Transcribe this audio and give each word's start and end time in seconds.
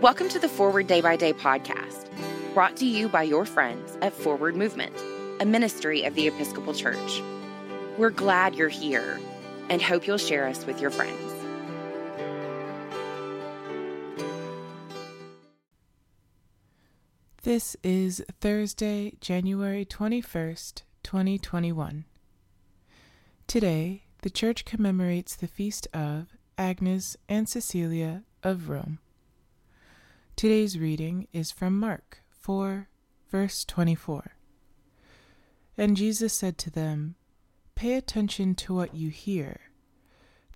Welcome 0.00 0.30
to 0.30 0.38
the 0.38 0.48
Forward 0.48 0.86
Day 0.86 1.02
by 1.02 1.16
Day 1.16 1.34
podcast, 1.34 2.08
brought 2.54 2.74
to 2.78 2.86
you 2.86 3.06
by 3.06 3.22
your 3.22 3.44
friends 3.44 3.98
at 4.00 4.14
Forward 4.14 4.56
Movement, 4.56 4.96
a 5.40 5.44
ministry 5.44 6.04
of 6.04 6.14
the 6.14 6.26
Episcopal 6.26 6.72
Church. 6.72 7.20
We're 7.98 8.08
glad 8.08 8.54
you're 8.54 8.70
here 8.70 9.20
and 9.68 9.82
hope 9.82 10.06
you'll 10.06 10.16
share 10.16 10.46
us 10.46 10.64
with 10.64 10.80
your 10.80 10.90
friends. 10.90 11.20
This 17.42 17.76
is 17.84 18.24
Thursday, 18.40 19.12
January 19.20 19.84
21st, 19.84 20.80
2021. 21.02 22.06
Today, 23.46 24.04
the 24.22 24.30
Church 24.30 24.64
commemorates 24.64 25.36
the 25.36 25.46
feast 25.46 25.86
of 25.92 26.28
Agnes 26.56 27.18
and 27.28 27.46
Cecilia 27.46 28.22
of 28.42 28.70
Rome. 28.70 28.98
Today's 30.40 30.78
reading 30.78 31.28
is 31.34 31.50
from 31.52 31.78
Mark 31.78 32.22
4, 32.30 32.88
verse 33.30 33.62
24. 33.62 34.36
And 35.76 35.98
Jesus 35.98 36.32
said 36.32 36.56
to 36.56 36.70
them, 36.70 37.16
Pay 37.74 37.92
attention 37.92 38.54
to 38.54 38.74
what 38.74 38.94
you 38.94 39.10
hear. 39.10 39.60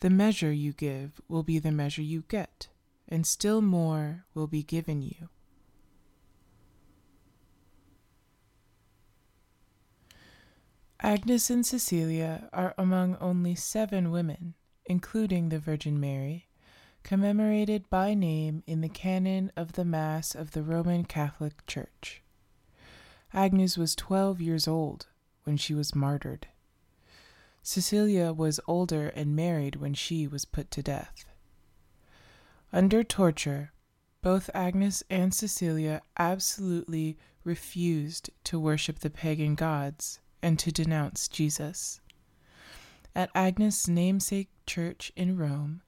The 0.00 0.08
measure 0.08 0.50
you 0.50 0.72
give 0.72 1.20
will 1.28 1.42
be 1.42 1.58
the 1.58 1.70
measure 1.70 2.00
you 2.00 2.24
get, 2.28 2.68
and 3.06 3.26
still 3.26 3.60
more 3.60 4.24
will 4.32 4.46
be 4.46 4.62
given 4.62 5.02
you. 5.02 5.28
Agnes 11.02 11.50
and 11.50 11.66
Cecilia 11.66 12.48
are 12.54 12.74
among 12.78 13.18
only 13.20 13.54
seven 13.54 14.10
women, 14.10 14.54
including 14.86 15.50
the 15.50 15.58
Virgin 15.58 16.00
Mary, 16.00 16.46
commemorated 17.04 17.88
by 17.90 18.14
name 18.14 18.62
in 18.66 18.80
the 18.80 18.88
canon 18.88 19.52
of 19.58 19.72
the 19.72 19.84
Mass 19.84 20.34
of 20.34 20.52
the 20.52 20.62
Roman 20.62 21.04
Catholic 21.04 21.64
Church. 21.66 22.22
Agnes 23.34 23.76
was 23.76 23.94
twelve 23.94 24.40
years 24.40 24.66
old 24.66 25.06
when 25.44 25.58
she 25.58 25.74
was 25.74 25.94
martyred. 25.94 26.46
Cecilia 27.62 28.32
was 28.32 28.58
older 28.66 29.08
and 29.08 29.36
married 29.36 29.76
when 29.76 29.92
she 29.92 30.26
was 30.26 30.46
put 30.46 30.70
to 30.70 30.82
death. 30.82 31.26
Under 32.72 33.04
torture, 33.04 33.72
both 34.22 34.48
Agnes 34.54 35.02
and 35.10 35.34
Cecilia 35.34 36.00
absolutely 36.18 37.18
refused 37.44 38.30
to 38.44 38.58
worship 38.58 39.00
the 39.00 39.10
pagan 39.10 39.54
gods 39.54 40.20
and 40.42 40.58
to 40.58 40.72
denounce 40.72 41.28
Jesus. 41.28 42.00
At 43.14 43.30
Agnes' 43.34 43.88
namesake 43.88 44.48
church 44.66 45.12
in 45.14 45.36
Rome, 45.36 45.82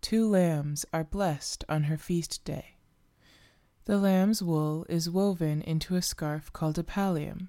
two 0.00 0.28
lambs 0.28 0.84
are 0.92 1.04
blessed 1.04 1.64
on 1.68 1.84
her 1.84 1.96
feast 1.96 2.44
day. 2.44 2.76
The 3.84 3.98
lamb's 3.98 4.42
wool 4.42 4.86
is 4.88 5.10
woven 5.10 5.62
into 5.62 5.96
a 5.96 6.02
scarf 6.02 6.52
called 6.52 6.78
a 6.78 6.82
pallium, 6.82 7.48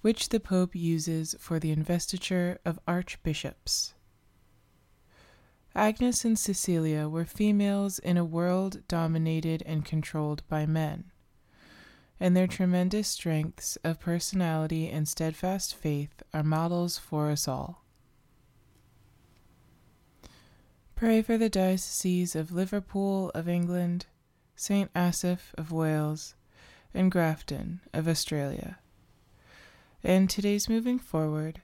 which 0.00 0.28
the 0.30 0.40
Pope 0.40 0.74
uses 0.74 1.34
for 1.38 1.58
the 1.58 1.70
investiture 1.70 2.58
of 2.64 2.78
archbishops. 2.86 3.94
Agnes 5.74 6.24
and 6.24 6.38
Cecilia 6.38 7.08
were 7.08 7.24
females 7.24 7.98
in 7.98 8.16
a 8.16 8.24
world 8.24 8.86
dominated 8.88 9.62
and 9.64 9.84
controlled 9.84 10.42
by 10.48 10.66
men 10.66 11.12
and 12.22 12.36
their 12.36 12.46
tremendous 12.46 13.08
strengths 13.08 13.74
of 13.82 13.98
personality 13.98 14.88
and 14.88 15.08
steadfast 15.08 15.74
faith 15.74 16.22
are 16.32 16.44
models 16.44 16.96
for 16.96 17.32
us 17.32 17.48
all. 17.48 17.81
Pray 21.02 21.20
for 21.20 21.36
the 21.36 21.48
dioceses 21.48 22.36
of 22.36 22.52
Liverpool 22.52 23.32
of 23.34 23.48
England, 23.48 24.06
St. 24.54 24.88
Asaph 24.94 25.52
of 25.58 25.72
Wales, 25.72 26.36
and 26.94 27.10
Grafton 27.10 27.80
of 27.92 28.06
Australia. 28.06 28.78
And 30.04 30.30
today's 30.30 30.68
moving 30.68 31.00
forward, 31.00 31.60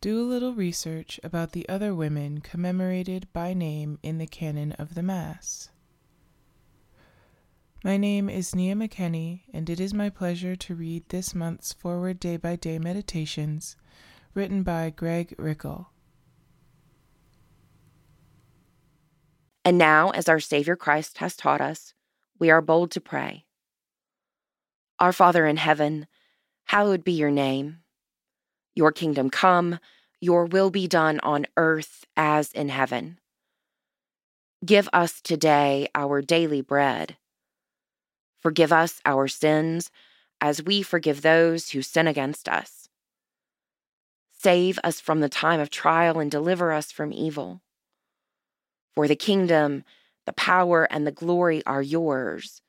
do 0.00 0.18
a 0.18 0.26
little 0.26 0.54
research 0.54 1.20
about 1.22 1.52
the 1.52 1.68
other 1.68 1.94
women 1.94 2.40
commemorated 2.40 3.28
by 3.32 3.54
name 3.54 4.00
in 4.02 4.18
the 4.18 4.26
canon 4.26 4.72
of 4.72 4.96
the 4.96 5.04
Mass. 5.04 5.70
My 7.84 7.96
name 7.96 8.28
is 8.28 8.56
Nia 8.56 8.74
McKenney, 8.74 9.42
and 9.52 9.70
it 9.70 9.78
is 9.78 9.94
my 9.94 10.10
pleasure 10.10 10.56
to 10.56 10.74
read 10.74 11.08
this 11.10 11.32
month's 11.32 11.72
Forward 11.72 12.18
Day 12.18 12.38
by 12.38 12.56
Day 12.56 12.80
Meditations, 12.80 13.76
written 14.34 14.64
by 14.64 14.90
Greg 14.90 15.32
Rickel. 15.38 15.92
And 19.64 19.78
now, 19.78 20.10
as 20.10 20.28
our 20.28 20.40
Savior 20.40 20.76
Christ 20.76 21.18
has 21.18 21.36
taught 21.36 21.60
us, 21.60 21.94
we 22.38 22.50
are 22.50 22.60
bold 22.60 22.90
to 22.92 23.00
pray. 23.00 23.46
Our 24.98 25.12
Father 25.12 25.46
in 25.46 25.56
heaven, 25.56 26.06
hallowed 26.64 27.04
be 27.04 27.12
your 27.12 27.30
name. 27.30 27.78
Your 28.74 28.92
kingdom 28.92 29.30
come, 29.30 29.78
your 30.20 30.46
will 30.46 30.70
be 30.70 30.86
done 30.86 31.20
on 31.20 31.46
earth 31.56 32.04
as 32.16 32.52
in 32.52 32.68
heaven. 32.68 33.18
Give 34.64 34.88
us 34.92 35.20
today 35.20 35.88
our 35.94 36.22
daily 36.22 36.60
bread 36.60 37.16
Forgive 38.44 38.74
us 38.74 39.00
our 39.06 39.26
sins 39.26 39.90
as 40.38 40.62
we 40.62 40.82
forgive 40.82 41.22
those 41.22 41.70
who 41.70 41.80
sin 41.80 42.06
against 42.06 42.46
us. 42.46 42.90
Save 44.30 44.78
us 44.84 45.00
from 45.00 45.20
the 45.20 45.30
time 45.30 45.60
of 45.60 45.70
trial 45.70 46.20
and 46.20 46.30
deliver 46.30 46.70
us 46.70 46.92
from 46.92 47.10
evil. 47.10 47.62
For 48.96 49.08
the 49.08 49.16
kingdom, 49.16 49.84
the 50.26 50.32
power, 50.32 50.84
and 50.90 51.06
the 51.06 51.12
glory 51.12 51.62
are 51.66 51.82
yours, 51.82 52.62